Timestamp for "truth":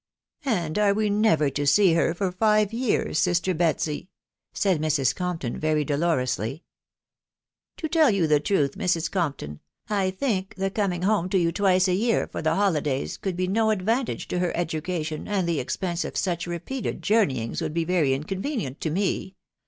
8.39-8.75